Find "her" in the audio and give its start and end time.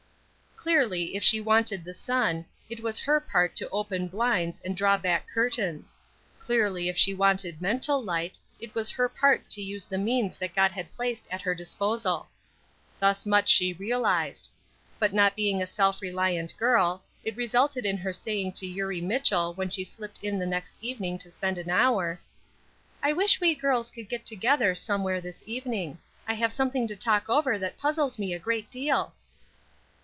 2.99-3.19, 8.91-9.09, 11.41-11.55, 17.97-18.13